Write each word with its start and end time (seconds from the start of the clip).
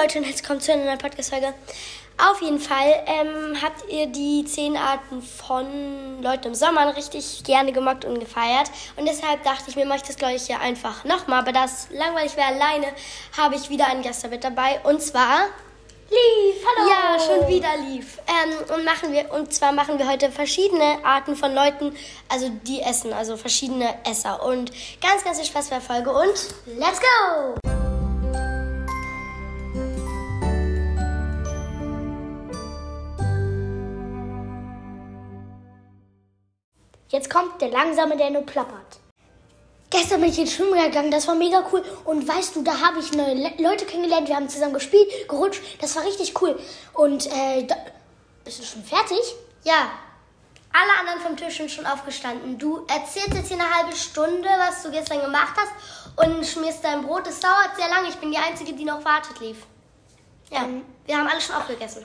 Leute 0.00 0.18
und 0.18 0.26
jetzt 0.26 0.46
kommt 0.46 0.62
zu 0.62 0.72
einer 0.72 0.84
neuen 0.84 0.98
Podcast-Folge. 0.98 1.52
Auf 2.18 2.40
jeden 2.40 2.60
Fall 2.60 3.02
ähm, 3.06 3.60
habt 3.60 3.90
ihr 3.90 4.06
die 4.06 4.44
zehn 4.44 4.76
Arten 4.76 5.22
von 5.22 6.22
Leuten 6.22 6.48
im 6.48 6.54
Sommer 6.54 6.96
richtig 6.96 7.42
gerne 7.42 7.72
gemacht 7.72 8.04
und 8.04 8.20
gefeiert. 8.20 8.70
Und 8.96 9.08
deshalb 9.08 9.42
dachte 9.42 9.64
ich 9.68 9.76
mir, 9.76 9.86
mache 9.86 9.98
ich 9.98 10.04
das 10.04 10.16
gleiche 10.16 10.60
einfach 10.60 11.04
nochmal. 11.04 11.40
Aber 11.40 11.52
da 11.52 11.64
es 11.64 11.88
langweilig 11.90 12.36
wäre 12.36 12.46
alleine, 12.46 12.86
habe 13.36 13.56
ich 13.56 13.70
wieder 13.70 13.88
einen 13.88 14.02
Gast 14.02 14.28
mit 14.30 14.44
dabei. 14.44 14.80
Und 14.84 15.02
zwar 15.02 15.46
Lief, 16.10 16.64
hallo. 16.64 16.88
Ja, 16.88 17.18
schon 17.18 17.48
wieder 17.48 17.76
lief. 17.76 18.18
Ähm, 18.26 18.74
und 18.74 18.84
machen 18.84 19.12
wir 19.12 19.30
und 19.30 19.52
zwar 19.52 19.72
machen 19.72 19.98
wir 19.98 20.08
heute 20.08 20.30
verschiedene 20.30 21.04
Arten 21.04 21.36
von 21.36 21.54
Leuten, 21.54 21.94
also 22.30 22.48
die 22.66 22.80
essen, 22.80 23.12
also 23.12 23.36
verschiedene 23.36 23.94
Esser 24.10 24.42
und 24.42 24.72
ganz 25.02 25.22
ganz 25.22 25.36
viel 25.38 25.46
Spaß 25.46 25.68
bei 25.68 25.76
der 25.76 25.84
Folge 25.84 26.10
und 26.10 26.54
let's 26.78 26.98
go. 26.98 27.67
Jetzt 37.08 37.30
kommt 37.30 37.60
der 37.60 37.70
Langsame, 37.70 38.16
der 38.16 38.30
nur 38.30 38.42
plappert. 38.42 39.00
Gestern 39.90 40.20
bin 40.20 40.30
ich 40.30 40.38
ins 40.38 40.52
Schwimmen 40.52 40.74
gegangen, 40.74 41.10
das 41.10 41.26
war 41.26 41.34
mega 41.34 41.64
cool. 41.72 41.82
Und 42.04 42.28
weißt 42.28 42.56
du, 42.56 42.62
da 42.62 42.78
habe 42.78 42.98
ich 43.00 43.12
neue 43.12 43.34
Le 43.34 43.52
Leute 43.58 43.86
kennengelernt, 43.86 44.28
wir 44.28 44.36
haben 44.36 44.48
zusammen 44.48 44.74
gespielt, 44.74 45.08
gerutscht, 45.28 45.62
das 45.80 45.96
war 45.96 46.04
richtig 46.04 46.40
cool. 46.42 46.58
Und 46.92 47.26
äh, 47.26 47.64
da, 47.64 47.74
bist 48.44 48.58
du 48.60 48.64
schon 48.64 48.84
fertig? 48.84 49.18
Ja. 49.64 49.90
Alle 50.70 51.00
anderen 51.00 51.20
vom 51.20 51.36
Tisch 51.36 51.56
sind 51.56 51.70
schon 51.70 51.86
aufgestanden. 51.86 52.58
Du 52.58 52.84
erzählst 52.86 53.32
jetzt 53.32 53.48
hier 53.48 53.58
eine 53.58 53.74
halbe 53.74 53.96
Stunde, 53.96 54.48
was 54.58 54.82
du 54.82 54.90
gestern 54.90 55.22
gemacht 55.22 55.54
hast 55.56 56.26
und 56.26 56.44
schmierst 56.46 56.84
dein 56.84 57.00
Brot. 57.02 57.26
Es 57.26 57.40
dauert 57.40 57.74
sehr 57.74 57.88
lange. 57.88 58.10
Ich 58.10 58.16
bin 58.16 58.30
die 58.30 58.36
Einzige, 58.36 58.74
die 58.74 58.84
noch 58.84 59.02
wartet, 59.02 59.40
lief. 59.40 59.64
Ja, 60.50 60.64
Ähm. 60.64 60.84
wir 61.06 61.16
haben 61.16 61.26
alle 61.26 61.40
schon 61.40 61.56
aufgegessen. 61.56 62.04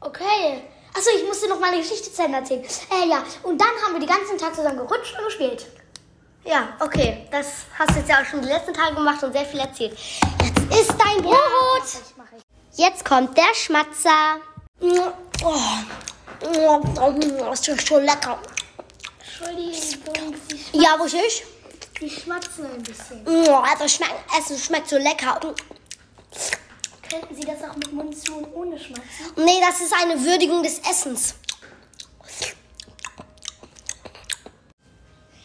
Okay. 0.00 0.62
Achso, 0.96 1.10
ich 1.16 1.26
musste 1.26 1.48
noch 1.48 1.60
mal 1.60 1.72
eine 1.72 1.82
Geschichte 1.82 2.12
zu 2.12 2.22
Ende 2.22 2.38
erzählen. 2.38 2.64
Äh, 2.64 3.08
ja. 3.08 3.22
Und 3.42 3.60
dann 3.60 3.68
haben 3.84 3.92
wir 3.92 4.00
den 4.00 4.08
ganzen 4.08 4.38
Tag 4.38 4.54
zusammen 4.54 4.78
gerutscht 4.78 5.14
und 5.18 5.24
gespielt. 5.26 5.66
Ja, 6.44 6.68
okay. 6.80 7.26
Das 7.30 7.46
hast 7.78 7.90
du 7.90 7.94
jetzt 7.96 8.08
ja 8.08 8.20
auch 8.20 8.24
schon 8.24 8.40
die 8.40 8.48
letzten 8.48 8.72
Tage 8.72 8.94
gemacht 8.94 9.22
und 9.22 9.32
sehr 9.32 9.44
viel 9.44 9.60
erzählt. 9.60 9.96
Jetzt 10.42 10.80
ist 10.80 10.90
dein 10.98 11.22
Brot. 11.22 11.36
Ich 11.84 12.16
ich. 12.38 12.78
Jetzt 12.78 13.04
kommt 13.04 13.36
der 13.36 13.54
Schmatzer. 13.54 14.36
Oh, 14.80 15.12
Das 17.50 17.68
ist 17.68 17.86
schon 17.86 18.04
lecker. 18.04 18.38
Entschuldigung, 19.20 20.34
Ja, 20.72 20.96
wo 20.98 21.04
ist 21.04 21.14
ich? 21.14 21.44
sie 21.98 22.10
schmatzen 22.10 22.66
ein 22.66 22.82
bisschen. 22.82 23.26
Oh, 23.26 23.62
Also 23.70 23.88
schmeckt, 23.88 24.12
Essen 24.38 24.58
schmeckt 24.58 24.88
so 24.88 24.98
lecker. 24.98 25.40
Könnten 27.10 27.34
Sie 27.34 27.42
das 27.46 27.62
auch 27.68 27.76
mit 27.76 27.92
Mund 27.92 28.16
zu 28.18 28.34
und 28.36 28.52
ohne 28.54 28.78
Schmatzen? 28.78 29.04
Nee, 29.36 29.60
das 29.60 29.80
ist 29.80 29.92
eine 30.02 30.22
Würdigung 30.22 30.62
des 30.62 30.78
Essens. 30.80 31.34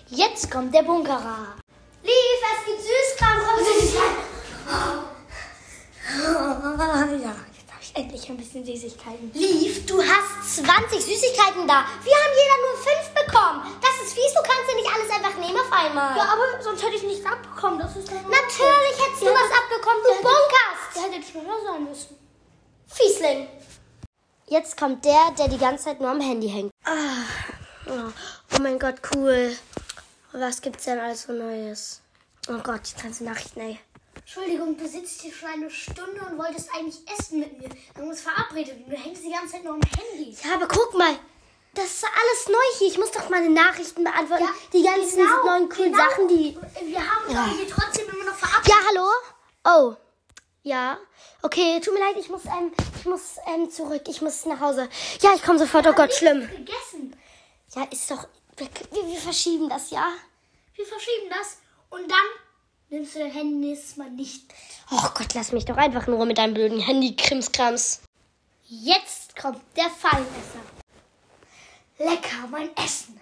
Jetzt 0.07 0.49
kommt 0.51 0.73
der 0.75 0.83
Bunkerer. 0.83 1.55
Lief, 2.03 2.11
es 2.11 2.65
gibt 2.65 2.81
Süßkram. 2.81 3.39
Komm, 3.45 3.65
Ja, 7.21 7.35
jetzt 7.55 7.71
habe 7.71 7.81
ich 7.81 7.95
endlich 7.95 8.29
ein 8.29 8.37
bisschen 8.37 8.65
Süßigkeiten. 8.65 9.31
Lief, 9.33 9.85
du 9.85 10.01
hast 10.01 10.55
20 10.65 10.99
Süßigkeiten 10.99 11.65
da. 11.67 11.85
Wir 12.03 12.13
haben 12.15 12.33
jeder 12.35 12.57
nur 12.67 12.75
5 12.75 13.25
bekommen. 13.25 13.61
Das 13.81 13.95
ist 14.05 14.13
fies, 14.13 14.33
du 14.33 14.41
kannst 14.43 14.67
ja 14.69 14.75
nicht 14.75 14.89
alles 14.93 15.09
einfach 15.09 15.37
nehmen 15.39 15.59
auf 15.59 15.71
einmal. 15.71 16.17
Ja, 16.17 16.23
aber 16.33 16.61
sonst 16.61 16.83
hätte 16.83 16.95
ich 16.95 17.03
nichts 17.03 17.25
abbekommen. 17.25 17.79
Das 17.79 17.95
ist 17.95 18.09
dann 18.09 18.17
Natürlich 18.23 18.97
hättest 18.99 19.21
du 19.21 19.25
Ja. 19.27 19.33
was 19.33 19.51
abbekommen, 19.55 20.01
du 20.03 20.11
bunkerst. 20.21 20.91
Der 20.95 21.03
hätte 21.03 21.20
schneller 21.31 21.61
sein 21.65 21.83
müssen. 21.85 22.17
Fiesling. 22.87 23.47
Jetzt 24.47 24.75
kommt 24.77 25.05
der, 25.05 25.31
der 25.37 25.47
die 25.47 25.57
ganze 25.57 25.85
Zeit 25.85 26.01
nur 26.01 26.09
am 26.09 26.19
Handy 26.19 26.49
hängt. 26.49 26.71
Ah, 26.83 27.23
oh, 27.87 28.11
oh 28.53 28.61
mein 28.61 28.77
Gott, 28.77 28.95
cool. 29.15 29.55
Was 30.33 30.61
gibt's 30.61 30.85
denn 30.85 30.99
alles 30.99 31.23
so 31.23 31.33
Neues? 31.33 32.01
Oh 32.49 32.57
Gott, 32.63 32.81
die 32.95 33.01
ganzen 33.01 33.25
Nachrichten, 33.25 33.61
ey. 33.61 33.79
Entschuldigung, 34.15 34.77
du 34.77 34.87
sitzt 34.87 35.21
hier 35.21 35.33
schon 35.33 35.49
eine 35.49 35.69
Stunde 35.69 36.21
und 36.29 36.37
wolltest 36.37 36.69
eigentlich 36.75 36.99
essen 37.17 37.39
mit 37.39 37.59
mir. 37.59 37.69
Wir 37.69 38.01
haben 38.01 38.09
uns 38.09 38.21
verabredet 38.21 38.75
und 38.77 38.91
du 38.91 38.97
hängst 38.97 39.23
die 39.23 39.31
ganze 39.31 39.53
Zeit 39.53 39.63
noch 39.63 39.73
am 39.73 39.81
Handy. 39.81 40.35
Ja, 40.43 40.55
aber 40.55 40.67
guck 40.67 40.93
mal. 40.97 41.17
Das 41.73 41.85
ist 41.85 42.03
alles 42.03 42.47
neu 42.49 42.77
hier. 42.77 42.87
Ich 42.89 42.97
muss 42.97 43.11
doch 43.11 43.29
meine 43.29 43.49
Nachrichten 43.49 44.03
beantworten. 44.03 44.43
Ja, 44.43 44.49
die 44.73 44.83
ganzen 44.83 45.19
genau, 45.19 45.45
neuen 45.45 45.69
coolen 45.69 45.93
genau. 45.93 46.09
Sachen, 46.09 46.27
die. 46.27 46.57
Wir 46.83 46.99
haben 46.99 47.27
uns 47.27 47.37
aber 47.37 47.51
hier 47.51 47.69
trotzdem 47.69 48.09
immer 48.09 48.25
noch 48.25 48.35
verabredet. 48.35 48.67
Ja, 48.67 48.75
hallo? 48.89 49.09
Oh. 49.63 49.95
Ja. 50.63 50.97
Okay, 51.41 51.79
tut 51.79 51.93
mir 51.93 51.99
leid, 51.99 52.17
ich 52.19 52.29
muss, 52.29 52.45
ähm, 52.45 52.71
ich 52.99 53.05
muss 53.05 53.37
ähm, 53.47 53.69
zurück. 53.71 54.03
Ich 54.07 54.21
muss 54.21 54.45
nach 54.45 54.59
Hause. 54.59 54.87
Ja, 55.21 55.31
ich 55.35 55.41
komme 55.43 55.57
sofort. 55.59 55.87
Oh 55.87 55.93
Gott, 55.93 56.13
schlimm. 56.13 56.41
Gegessen. 56.41 57.15
Ja, 57.75 57.83
ist 57.85 58.09
doch. 58.11 58.27
Wir, 58.57 58.67
wir, 58.91 59.17
verschieben 59.19 59.69
das, 59.69 59.89
ja? 59.89 60.11
Wir 60.75 60.85
verschieben 60.85 61.29
das 61.29 61.57
und 61.89 62.09
dann 62.11 62.17
nimmst 62.89 63.15
du 63.15 63.19
dein 63.19 63.31
Handy 63.31 63.55
nächstes 63.69 63.97
Mal 63.97 64.11
nicht. 64.11 64.53
Oh 64.91 65.07
Gott, 65.15 65.33
lass 65.33 65.51
mich 65.51 65.65
doch 65.65 65.77
einfach 65.77 66.07
in 66.07 66.13
Ruhe 66.13 66.25
mit 66.25 66.37
deinem 66.37 66.53
blöden 66.53 66.79
Handy-Krimskrams. 66.79 68.01
Jetzt 68.67 69.35
kommt 69.35 69.61
der 69.77 69.89
Fallenesser. 69.89 70.59
Lecker, 71.97 72.47
mein 72.49 72.75
Essen. 72.77 73.19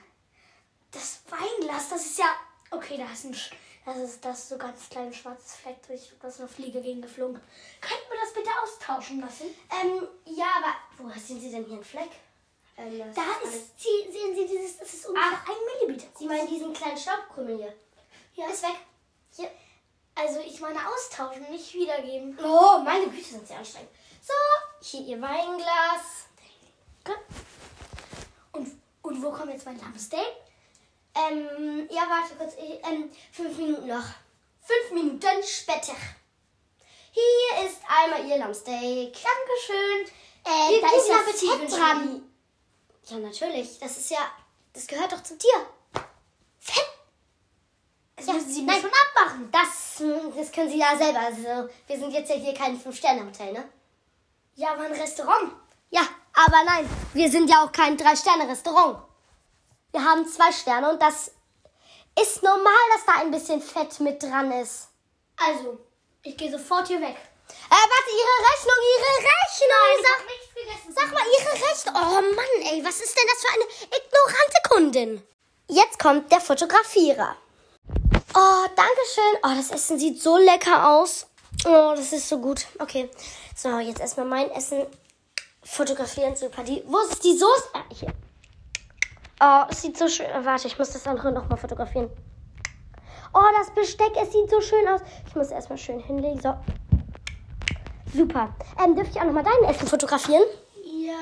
Das 0.92 1.20
Weinglas, 1.30 1.90
das 1.90 2.06
ist 2.06 2.20
ja. 2.20 2.26
Okay, 2.72 2.98
da 2.98 3.06
ist 3.14 3.26
ein. 3.26 3.34
Sch- 3.34 3.52
Das 3.90 3.98
ist 3.98 4.24
das 4.24 4.38
ist 4.38 4.50
so 4.50 4.58
ganz 4.60 4.88
kleines 4.88 5.16
schwarzes 5.16 5.56
Fleck 5.56 5.82
durch. 5.88 6.12
Da 6.22 6.28
ist 6.28 6.40
eine 6.40 6.48
Fliege 6.48 6.80
gegen 6.80 7.02
geflogen. 7.02 7.42
Könnten 7.82 8.12
wir 8.12 8.20
das 8.22 8.34
bitte 8.34 8.50
austauschen 8.62 9.20
lassen? 9.20 9.48
Ähm, 9.82 10.08
ja, 10.26 10.46
aber. 10.58 10.76
Wo 10.98 11.20
sehen 11.20 11.42
Sie 11.42 11.50
denn 11.50 11.66
hier 11.66 11.74
einen 11.74 11.84
Fleck? 11.84 12.12
Ähm, 12.78 13.02
Da 13.16 13.48
ist. 13.48 13.80
Sie, 13.80 14.12
sehen 14.12 14.36
Sie 14.36 14.46
dieses. 14.46 14.78
Das 14.78 14.94
ist 14.94 15.08
ungefähr 15.08 15.32
Ach. 15.34 15.50
ein 15.50 15.88
Millimeter. 15.88 16.08
Sie 16.20 16.28
meinen 16.28 16.48
diesen 16.48 16.72
kleinen 16.72 16.98
Staubkrümel 16.98 17.58
hier? 17.58 17.74
Ja. 18.36 18.48
Ist 18.52 18.62
weg. 18.62 18.78
Hier. 19.36 19.50
Also 20.14 20.40
ich 20.40 20.60
meine 20.60 20.80
austauschen, 20.88 21.50
nicht 21.50 21.74
wiedergeben. 21.74 22.38
Oh, 22.44 22.80
meine 22.84 23.08
Güte, 23.08 23.24
sind 23.24 23.48
Sie 23.48 23.54
anstrengend. 23.56 23.90
So, 24.22 24.34
hier 24.82 25.02
Ihr 25.02 25.22
Weinglas. 25.22 26.28
Und, 28.52 28.80
und 29.02 29.24
wo 29.24 29.32
kommt 29.32 29.52
jetzt 29.52 29.66
mein 29.66 29.80
Lammsteak? 29.80 30.20
Ähm, 31.16 31.88
ja, 31.92 32.02
warte 32.10 32.36
kurz. 32.38 32.54
Ich, 32.56 32.80
ähm, 32.88 33.10
fünf 33.32 33.58
Minuten 33.58 33.88
noch. 33.88 34.04
Fünf 34.62 34.92
Minuten 34.92 35.44
später. 35.44 35.96
Hier 37.12 37.68
ist 37.68 37.80
einmal 37.88 38.26
Ihr 38.28 38.38
Lammsteak. 38.38 39.14
Dankeschön. 39.14 40.16
Äh, 40.46 40.72
Wir 40.72 40.82
da 40.82 40.88
ist 40.96 41.10
ja 41.10 41.58
Fett 41.58 41.72
dran. 41.72 42.24
Ja, 43.08 43.18
natürlich. 43.18 43.80
Das 43.80 43.98
ist 43.98 44.12
ja, 44.12 44.20
das 44.74 44.86
gehört 44.88 45.12
doch 45.12 45.24
zum 45.24 45.40
Tier. 45.40 45.66
Fett? 46.60 46.86
Das 48.16 48.28
Ja, 48.28 48.34
müssen 48.34 48.50
Sie 48.54 48.62
nein. 48.62 48.80
schon 48.82 48.92
abmachen. 48.92 49.50
Das, 49.52 50.04
das 50.36 50.52
können 50.52 50.70
Sie 50.70 50.78
ja 50.78 50.96
selber. 50.96 51.20
Also, 51.20 51.70
wir 51.88 51.98
sind 51.98 52.12
jetzt 52.12 52.30
ja 52.30 52.36
hier 52.36 52.54
kein 52.54 52.80
Fünf-Sterne-Hotel, 52.80 53.54
ne? 53.54 53.68
Ja, 54.56 54.74
aber 54.74 54.84
ein 54.84 54.92
Restaurant. 54.94 55.54
Ja, 55.90 56.02
aber 56.36 56.64
nein, 56.66 56.88
wir 57.14 57.30
sind 57.32 57.50
ja 57.50 57.64
auch 57.64 57.72
kein 57.72 57.98
Drei-Sterne-Restaurant. 57.98 59.00
Wir 59.92 60.04
haben 60.04 60.28
zwei 60.28 60.52
Sterne 60.52 60.92
und 60.92 61.02
das 61.02 61.32
ist 62.22 62.44
normal, 62.44 62.74
dass 62.94 63.06
da 63.06 63.22
ein 63.22 63.32
bisschen 63.32 63.62
Fett 63.62 64.00
mit 64.00 64.22
dran 64.22 64.52
ist. 64.52 64.90
Also, 65.38 65.80
ich 66.24 66.38
gehe 66.38 66.52
sofort 66.52 66.88
hier 66.88 67.02
weg. 67.02 67.16
Äh, 67.16 67.72
warte, 67.72 68.12
Ihre 68.12 68.38
Rechnung, 68.50 68.80
Ihre 68.96 69.14
Rechnung! 69.30 70.06
hab 70.06 70.20
Sag, 70.20 70.28
nichts 70.28 70.48
vergessen. 70.54 70.94
sag 70.96 71.14
mal, 71.14 71.24
Ihre 71.26 71.54
Rechnung. 71.54 71.96
Oh 71.96 72.36
Mann, 72.36 72.74
ey, 72.74 72.86
was 72.86 73.00
ist 73.00 73.18
denn 73.18 73.28
das 73.28 73.42
für 73.42 73.54
eine 73.54 73.98
ignorante 73.98 74.70
Kundin? 74.70 75.28
Jetzt 75.68 76.00
kommt 76.00 76.32
der 76.32 76.42
Fotografierer. 76.42 77.36
Oh, 78.36 78.66
danke 78.76 79.02
schön. 79.14 79.40
Oh, 79.44 79.56
das 79.56 79.72
Essen 79.72 79.98
sieht 79.98 80.22
so 80.22 80.38
lecker 80.38 80.90
aus. 80.90 81.26
Oh, 81.66 81.94
das 81.96 82.14
ist 82.14 82.30
so 82.30 82.40
gut. 82.40 82.68
Okay, 82.78 83.10
so, 83.56 83.80
jetzt 83.80 84.00
erstmal 84.00 84.28
mein 84.28 84.52
Essen 84.52 84.86
fotografieren. 85.64 86.36
Super. 86.36 86.64
Die, 86.64 86.84
wo 86.86 87.00
ist 87.00 87.24
die 87.24 87.38
Soße? 87.38 87.70
Ah, 87.74 87.84
hier. 87.92 88.14
Oh, 89.42 89.64
es 89.70 89.82
sieht 89.82 89.98
so 89.98 90.08
schön. 90.08 90.28
Warte, 90.44 90.68
ich 90.68 90.78
muss 90.78 90.92
das 90.92 91.08
andere 91.08 91.32
nochmal 91.32 91.58
fotografieren. 91.58 92.10
Oh, 93.34 93.40
das 93.58 93.74
Besteck, 93.74 94.12
es 94.22 94.32
sieht 94.32 94.50
so 94.50 94.60
schön 94.60 94.88
aus. 94.88 95.02
Ich 95.28 95.36
muss 95.36 95.52
erstmal 95.52 95.78
schön 95.78 96.00
hinlegen. 96.00 96.42
So. 96.42 96.56
Super. 98.14 98.54
Ähm, 98.84 98.96
dürfte 98.96 99.14
ich 99.16 99.22
auch 99.22 99.26
nochmal 99.26 99.44
dein 99.44 99.70
Essen 99.70 99.88
fotografieren? 99.88 100.44
Ja. 100.84 101.14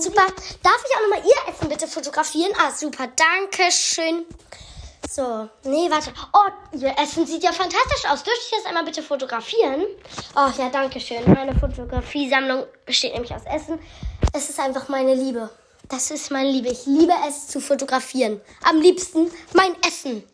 Super. 0.00 0.26
Darf 0.62 0.84
ich 0.84 0.96
auch 0.96 1.02
nochmal 1.02 1.22
Ihr 1.24 1.52
Essen 1.52 1.68
bitte 1.68 1.86
fotografieren? 1.86 2.52
Ah, 2.58 2.70
super. 2.70 3.06
Dankeschön. 3.14 4.24
So, 5.08 5.48
nee, 5.64 5.88
warte. 5.90 6.12
Oh, 6.32 6.76
Ihr 6.76 6.98
Essen 6.98 7.26
sieht 7.26 7.44
ja 7.44 7.52
fantastisch 7.52 8.04
aus. 8.10 8.24
Dürfte 8.24 8.40
ich 8.46 8.56
das 8.56 8.66
einmal 8.66 8.84
bitte 8.84 9.02
fotografieren? 9.02 9.84
Oh, 10.34 10.50
ja, 10.58 10.70
danke 10.70 10.98
schön. 10.98 11.22
Meine 11.26 11.54
Fotografiesammlung 11.54 12.64
besteht 12.84 13.12
nämlich 13.12 13.32
aus 13.32 13.44
Essen. 13.44 13.78
Es 14.32 14.50
ist 14.50 14.58
einfach 14.58 14.88
meine 14.88 15.14
Liebe. 15.14 15.50
Das 15.88 16.10
ist 16.10 16.30
meine 16.30 16.50
Liebe. 16.50 16.68
Ich 16.68 16.86
liebe 16.86 17.12
es 17.28 17.46
zu 17.48 17.60
fotografieren. 17.60 18.40
Am 18.62 18.80
liebsten 18.80 19.30
mein 19.52 19.74
Essen. 19.82 20.24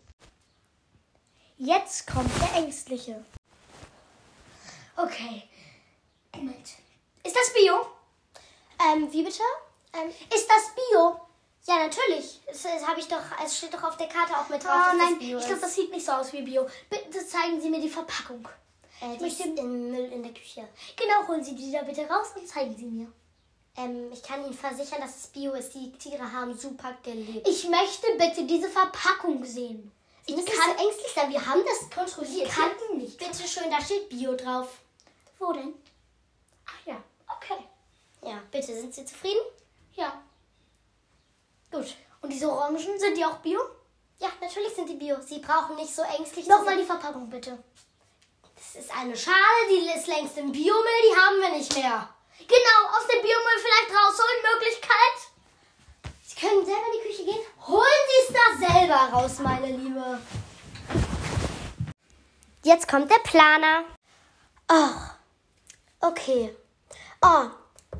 Jetzt 1.58 2.06
kommt 2.06 2.30
der 2.40 2.62
Ängstliche. 2.62 3.24
Okay. 4.96 5.42
Moment. 6.34 6.68
Ist 7.24 7.36
das 7.36 7.52
Bio? 7.52 7.74
Ähm, 8.92 9.12
wie 9.12 9.22
bitte? 9.22 9.42
Ähm, 9.92 10.08
Ist 10.34 10.48
das 10.48 10.74
Bio? 10.74 11.20
ja, 11.66 11.78
natürlich. 11.86 12.40
Das, 12.46 12.62
das 12.62 12.86
habe 12.86 13.00
ich 13.00 13.08
doch, 13.08 13.20
es 13.44 13.58
steht 13.58 13.74
doch 13.74 13.82
auf 13.82 13.96
der 13.96 14.08
Karte 14.08 14.32
auch 14.36 14.48
mit 14.48 14.64
drauf. 14.64 14.88
Oh 14.92 14.96
nein, 14.96 15.16
ich 15.20 15.28
glaube, 15.46 15.60
das 15.60 15.74
sieht 15.74 15.90
nicht 15.92 16.06
so 16.06 16.12
aus 16.12 16.32
wie 16.32 16.42
Bio. 16.42 16.66
Bitte 16.88 17.26
zeigen 17.26 17.60
Sie 17.60 17.68
mir 17.68 17.80
die 17.80 17.88
Verpackung. 17.90 18.46
äh, 19.02 19.16
die 19.18 19.24
möchte- 19.24 19.42
in 19.48 19.90
Müll 19.90 20.10
in 20.12 20.22
der 20.22 20.32
Küche. 20.32 20.66
Genau, 20.96 21.26
holen 21.28 21.44
Sie 21.44 21.54
die 21.54 21.70
da 21.72 21.82
bitte 21.82 22.06
raus 22.08 22.28
und 22.36 22.46
zeigen 22.48 22.74
Sie 22.76 22.86
mir. 22.86 23.12
Ähm, 23.76 24.10
ich 24.12 24.22
kann 24.22 24.44
Ihnen 24.44 24.54
versichern, 24.54 25.00
dass 25.00 25.16
es 25.16 25.26
Bio 25.28 25.52
ist. 25.52 25.74
Die 25.74 25.92
Tiere 25.92 26.30
haben 26.32 26.56
super 26.56 26.96
gelebt. 27.02 27.46
Ich 27.48 27.68
möchte 27.68 28.06
bitte 28.18 28.44
diese 28.44 28.68
Verpackung 28.68 29.44
sehen. 29.44 29.92
Sie 30.26 30.34
Ich 30.34 30.46
kann, 30.46 30.76
so 30.76 30.84
ängstlich 30.84 31.12
sein. 31.14 31.30
Wir 31.30 31.44
haben 31.44 31.62
das 31.64 31.90
kontrolliert. 31.90 32.48
ich 32.48 32.52
kann 32.54 32.70
nicht. 32.96 33.18
Bitte 33.18 33.48
schön, 33.48 33.70
da 33.70 33.80
steht 33.80 34.08
Bio 34.08 34.34
drauf. 34.34 34.68
Wo 35.38 35.52
denn? 35.52 35.74
Ach 36.66 36.86
ja, 36.86 36.96
okay. 37.36 37.64
Ja, 38.22 38.42
bitte, 38.50 38.74
sind 38.74 38.94
Sie 38.94 39.04
zufrieden? 39.04 39.40
Ja. 39.94 40.20
Gut. 41.70 41.94
Und 42.20 42.30
diese 42.32 42.50
Orangen, 42.50 42.78
sind 42.98 43.16
die 43.16 43.24
auch 43.24 43.38
Bio? 43.38 43.60
Ja, 44.18 44.28
natürlich 44.40 44.74
sind 44.74 44.88
die 44.88 44.96
Bio. 44.96 45.16
Sie 45.26 45.38
brauchen 45.38 45.76
nicht 45.76 45.94
so 45.94 46.02
ängstlich 46.02 46.44
zu 46.44 46.50
Nochmal 46.50 46.74
sein. 46.74 46.78
die 46.80 46.84
Verpackung 46.84 47.30
bitte. 47.30 47.58
Das 48.54 48.84
ist 48.84 48.94
eine 48.94 49.16
Schale, 49.16 49.36
die 49.70 49.98
ist 49.98 50.06
längst 50.06 50.36
im 50.36 50.52
Biomüll, 50.52 51.02
die 51.04 51.16
haben 51.16 51.40
wir 51.40 51.56
nicht 51.58 51.74
mehr. 51.74 52.08
Genau, 52.48 52.96
aus 52.96 53.06
dem 53.06 53.22
Biomüll 53.22 53.58
vielleicht 53.58 53.90
rausholen, 53.90 54.42
Möglichkeit. 54.52 55.16
Sie 56.26 56.34
können 56.34 56.64
selber 56.64 56.86
in 56.92 57.00
die 57.00 57.08
Küche 57.08 57.24
gehen. 57.24 57.46
Holen 57.66 58.02
Sie 58.08 58.32
es 58.32 58.34
da 58.34 58.68
selber 58.68 59.16
raus, 59.16 59.38
meine 59.38 59.66
Liebe. 59.66 60.20
Jetzt 62.62 62.88
kommt 62.88 63.10
der 63.10 63.18
Planer. 63.18 63.84
Ach, 64.68 65.14
okay. 66.00 66.56
Oh, 67.22 67.46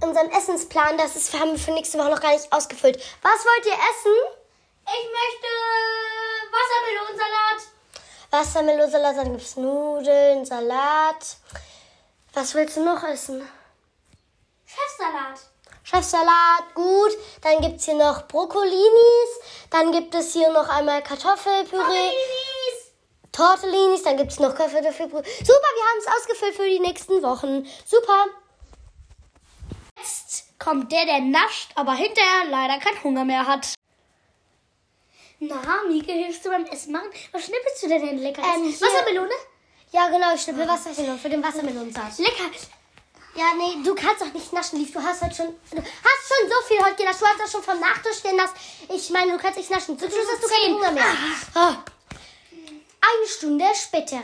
unseren 0.00 0.30
Essensplan, 0.30 0.98
das 0.98 1.16
ist, 1.16 1.34
haben 1.34 1.52
wir 1.52 1.58
für 1.58 1.72
nächste 1.72 1.98
Woche 1.98 2.10
noch 2.10 2.20
gar 2.20 2.32
nicht 2.32 2.52
ausgefüllt. 2.52 2.96
Was 3.22 3.44
wollt 3.44 3.66
ihr 3.66 3.72
essen? 3.72 4.12
Ich 4.86 5.08
möchte 5.18 5.48
Wassermelonensalat. 6.52 7.60
Wassermelonsalat, 8.30 9.16
dann 9.16 9.32
gibt's 9.32 9.56
Nudeln, 9.56 10.44
Salat. 10.44 11.36
Was 12.32 12.54
willst 12.54 12.76
du 12.76 12.84
noch 12.84 13.02
essen? 13.02 13.46
Chefsalat. 14.74 15.40
Chefsalat, 15.82 16.74
gut. 16.74 17.12
Dann 17.42 17.60
gibt's 17.60 17.84
hier 17.84 17.94
noch 17.94 18.28
Brokkolinis. 18.28 19.30
Dann 19.70 19.92
gibt 19.92 20.14
es 20.14 20.32
hier 20.32 20.50
noch 20.52 20.68
einmal 20.68 21.02
Kartoffelpüree. 21.02 21.78
Tortellinis. 21.80 22.92
Tortellinis, 23.32 24.02
dann 24.02 24.16
gibt 24.16 24.32
es 24.32 24.38
noch 24.38 24.54
Kartoffelpüree. 24.54 25.24
Super, 25.38 25.70
wir 25.74 25.84
haben 25.84 25.98
es 25.98 26.06
ausgefüllt 26.06 26.54
für 26.54 26.68
die 26.68 26.80
nächsten 26.80 27.22
Wochen. 27.22 27.66
Super. 27.84 28.26
Jetzt 29.98 30.58
kommt 30.58 30.92
der, 30.92 31.04
der 31.06 31.20
nascht, 31.20 31.70
aber 31.74 31.94
hinterher 31.94 32.44
leider 32.48 32.78
keinen 32.78 33.02
Hunger 33.02 33.24
mehr 33.24 33.46
hat. 33.46 33.74
Na, 35.40 35.82
Mieke, 35.88 36.12
hilfst 36.12 36.44
du 36.44 36.50
beim 36.50 36.66
Essen 36.66 36.92
machen? 36.92 37.08
Was 37.32 37.46
schnippelst 37.46 37.82
du 37.82 37.88
denn 37.88 38.06
denn 38.06 38.18
lecker? 38.18 38.42
Ähm, 38.42 38.72
Wassermelone? 38.72 39.32
Ja, 39.90 40.08
genau, 40.08 40.34
ich 40.34 40.42
schnippel 40.42 40.68
Wassermelone 40.68 41.18
für 41.18 41.30
den 41.30 41.42
Wassermelonensalat. 41.42 42.18
Lecker. 42.18 42.50
Ja, 43.40 43.54
nee, 43.56 43.82
du 43.82 43.94
kannst 43.94 44.20
doch 44.20 44.32
nicht 44.34 44.52
naschen, 44.52 44.78
Lief. 44.80 44.92
Du 44.92 45.02
hast 45.02 45.22
heute 45.22 45.34
schon, 45.34 45.46
du 45.72 45.78
hast 45.80 46.22
schon 46.28 46.44
so 46.46 46.56
viel 46.68 46.84
heute 46.84 46.96
genascht. 46.96 47.22
Du 47.22 47.26
hast 47.26 47.40
das 47.40 47.50
schon 47.50 47.62
vom 47.62 47.80
Nachtisch 47.80 48.22
genascht. 48.22 48.52
Ich 48.86 49.08
meine, 49.08 49.32
du 49.32 49.38
kannst 49.38 49.56
nicht 49.56 49.70
naschen. 49.70 49.98
Zum 49.98 50.10
Schluss 50.10 50.28
hast 50.30 50.44
du 50.44 50.48
keinen. 50.48 50.74
Hunger 50.74 50.90
mehr. 50.92 51.08
Ah. 51.54 51.76
Eine 53.00 53.26
Stunde 53.26 53.64
später. 53.74 54.20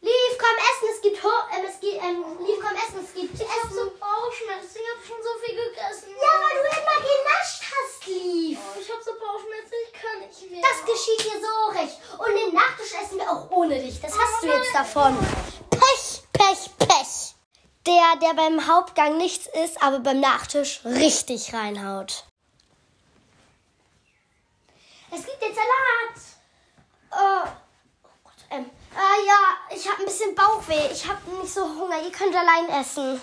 Lief, 0.00 0.32
komm 0.40 0.56
essen, 0.56 0.88
es 0.96 1.00
gibt, 1.02 1.22
Ho 1.24 1.28
ähm, 1.52 1.64
es 1.68 1.78
gibt, 1.80 2.00
ähm, 2.00 2.24
Lief, 2.40 2.56
komm 2.56 2.72
essen, 2.72 3.04
es 3.04 3.12
gibt 3.12 3.34
Ich 3.36 3.44
hab 3.44 3.68
so 3.68 3.84
Essen. 3.84 4.00
Bauchschmerzen. 4.00 4.80
Ich 4.80 4.88
hab 4.88 5.00
schon 5.04 5.20
so 5.20 5.32
viel 5.44 5.56
gegessen. 5.60 6.08
Ja, 6.16 6.32
weil 6.40 6.56
du 6.56 6.68
immer 6.72 6.98
genascht 7.04 7.60
hast, 7.68 8.06
Lief. 8.08 8.58
Oh, 8.64 8.80
ich 8.80 8.88
hab 8.88 9.00
so 9.04 9.12
Bauchschmerzen. 9.12 9.76
Ich 9.84 9.92
kann 9.92 10.16
nicht 10.24 10.40
mehr. 10.48 10.64
Das 10.64 10.80
geschieht 10.88 11.20
dir 11.20 11.36
so 11.36 11.52
recht. 11.68 12.00
Und 12.16 12.32
den 12.32 12.54
Nachtisch 12.56 12.96
essen 12.96 13.20
wir 13.20 13.28
auch 13.28 13.44
ohne 13.50 13.76
dich. 13.76 14.00
Das 14.00 14.16
hast 14.16 14.40
du 14.40 14.48
jetzt 14.48 14.72
davon. 14.72 15.12
Der, 17.86 18.16
der 18.22 18.34
beim 18.34 18.66
Hauptgang 18.66 19.18
nichts 19.18 19.46
isst, 19.62 19.82
aber 19.82 20.00
beim 20.00 20.20
Nachtisch 20.20 20.80
richtig 20.84 21.52
reinhaut. 21.52 22.24
Es 25.10 25.24
gibt 25.24 25.42
jetzt 25.42 25.56
Salat. 25.56 26.16
Oh, 27.12 27.48
oh 28.04 28.08
Gott, 28.24 28.44
ähm, 28.50 28.64
äh, 28.94 29.26
ja, 29.26 29.76
ich 29.76 29.86
habe 29.88 30.00
ein 30.00 30.06
bisschen 30.06 30.34
Bauchweh. 30.34 30.90
Ich 30.92 31.06
habe 31.06 31.30
nicht 31.40 31.52
so 31.52 31.62
Hunger. 31.62 32.02
Ihr 32.02 32.10
könnt 32.10 32.34
allein 32.34 32.68
essen. 32.80 33.20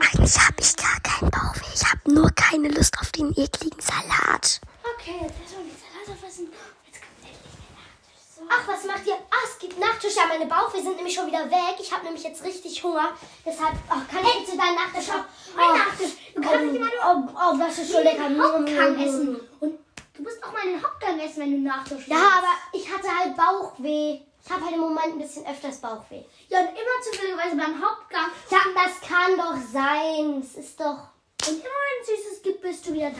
Eigentlich 0.00 0.38
habe 0.38 0.60
ich 0.60 0.76
gar 0.76 1.00
keinen 1.00 1.30
Bauchweh. 1.30 1.72
Ich 1.74 1.84
habe 1.84 2.12
nur 2.12 2.30
keine 2.32 2.68
Lust 2.68 2.96
auf 3.00 3.10
den 3.12 3.30
ekligen 3.36 3.80
Salat. 3.80 4.60
Okay, 4.94 5.16
jetzt 5.22 5.40
erstmal 5.40 5.64
die 5.64 5.76
Salat 5.80 6.08
aufessen. 6.16 6.52
Jetzt 6.86 7.00
kommt 7.00 7.24
endlich 7.24 7.56
der 7.56 7.72
Nachtisch. 7.74 8.20
So. 8.35 8.35
Ach, 8.48 8.68
was 8.68 8.84
macht 8.84 9.06
ihr? 9.06 9.14
Ah, 9.14 9.44
es 9.44 9.58
gibt 9.58 9.78
Nachtisch. 9.78 10.14
Ja, 10.16 10.26
meine 10.26 10.46
Bauchweh 10.46 10.80
sind 10.80 10.96
nämlich 10.96 11.14
schon 11.14 11.26
wieder 11.26 11.44
weg. 11.50 11.76
Ich 11.80 11.92
habe 11.92 12.04
nämlich 12.04 12.22
jetzt 12.24 12.42
richtig 12.44 12.82
Hunger. 12.82 13.10
Deshalb 13.44 13.74
oh, 13.90 14.00
kann 14.10 14.24
ich 14.24 14.46
zu 14.48 14.56
deinem 14.56 14.74
Nachtisch 14.74 15.10
auch. 15.10 15.24
Mein 15.56 15.70
Oh, 15.70 15.76
Nachtisch. 15.76 16.12
Du 16.34 16.40
kannst 16.40 16.64
nicht 16.66 16.76
immer 16.76 16.86
nur 16.86 17.28
oh, 17.34 17.40
oh, 17.54 17.56
das 17.58 17.78
ist 17.78 17.92
schon 17.92 18.02
lecker. 18.04 18.28
Hauptgang 18.38 18.98
essen. 19.00 19.40
Und 19.60 19.78
du 20.14 20.22
musst 20.22 20.42
auch 20.44 20.52
mal 20.52 20.62
den 20.62 20.82
Hauptgang 20.82 21.18
essen, 21.20 21.40
wenn 21.42 21.52
du 21.52 21.68
Nachtisch 21.68 22.06
Ja, 22.08 22.16
aber 22.38 22.52
ich 22.72 22.88
hatte 22.92 23.08
halt 23.08 23.36
Bauchweh. 23.36 24.20
Ich 24.44 24.52
habe 24.52 24.64
halt 24.64 24.74
im 24.74 24.80
Moment 24.80 25.06
ein 25.06 25.18
bisschen 25.18 25.44
öfters 25.46 25.78
Bauchweh. 25.78 26.22
Ja, 26.48 26.60
und 26.60 26.68
immer 26.68 27.02
zufälligerweise 27.02 27.56
beim 27.56 27.82
Hauptgang. 27.82 28.30
Ja, 28.50 28.58
das 28.74 29.08
kann 29.08 29.36
doch 29.36 29.56
sein. 29.72 30.40
Es 30.40 30.54
ist 30.56 30.78
doch 30.78 31.08
Und 31.48 31.48
immer 31.48 31.64
wenn 31.64 32.02
es 32.02 32.06
Süßes 32.24 32.42
gibt, 32.42 32.62
bist 32.62 32.86
du 32.86 32.92
wieder 32.92 33.10
da. 33.10 33.16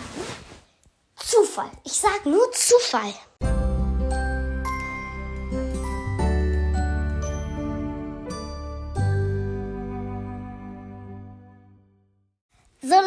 Zufall. 1.25 1.71
Ich 1.85 1.95
sag 1.95 2.25
nur 2.27 2.51
Zufall. 2.53 3.13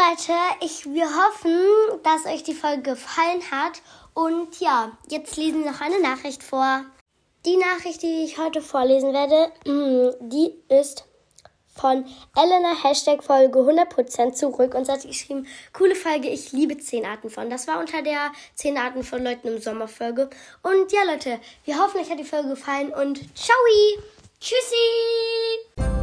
Leute, 0.09 0.33
ich, 0.61 0.91
wir 0.91 1.05
hoffen, 1.05 2.01
dass 2.03 2.25
euch 2.25 2.43
die 2.43 2.55
Folge 2.55 2.81
gefallen 2.81 3.41
hat. 3.51 3.81
Und 4.15 4.59
ja, 4.59 4.97
jetzt 5.07 5.37
lesen 5.37 5.63
wir 5.63 5.71
noch 5.71 5.81
eine 5.81 6.01
Nachricht 6.01 6.41
vor. 6.41 6.83
Die 7.45 7.57
Nachricht, 7.57 8.01
die 8.01 8.23
ich 8.23 8.39
heute 8.39 8.61
vorlesen 8.61 9.13
werde, 9.13 9.51
mm, 9.65 10.29
die 10.29 10.55
ist 10.67 11.05
von 11.75 12.05
Elena 12.35 12.83
Hashtag 12.83 13.23
Folge 13.23 13.59
100% 13.59 14.33
zurück 14.33 14.73
und 14.73 14.85
sie 14.85 14.91
hat 14.91 15.03
geschrieben, 15.03 15.47
coole 15.73 15.95
Folge, 15.95 16.27
ich 16.29 16.51
liebe 16.53 16.77
10 16.77 17.05
Arten 17.05 17.29
von. 17.29 17.49
Das 17.49 17.67
war 17.67 17.79
unter 17.79 18.01
der 18.01 18.31
10 18.55 18.77
Arten 18.77 19.03
von 19.03 19.23
Leuten 19.23 19.47
im 19.47 19.61
Sommer 19.61 19.87
Folge. 19.87 20.29
Und 20.63 20.91
ja 20.91 21.03
Leute, 21.03 21.39
wir 21.65 21.79
hoffen, 21.79 22.01
euch 22.01 22.09
hat 22.09 22.19
die 22.19 22.23
Folge 22.23 22.49
gefallen 22.49 22.91
und 22.93 23.19
ciao! 23.37 23.55
Tschüssi! 24.41 25.98